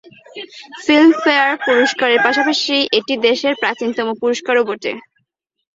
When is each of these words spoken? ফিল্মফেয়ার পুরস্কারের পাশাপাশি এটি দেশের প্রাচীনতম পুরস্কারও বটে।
ফিল্মফেয়ার 0.83 1.51
পুরস্কারের 1.65 2.19
পাশাপাশি 2.25 2.75
এটি 2.97 3.13
দেশের 3.27 3.53
প্রাচীনতম 3.61 4.07
পুরস্কারও 4.21 4.67
বটে। 4.69 4.91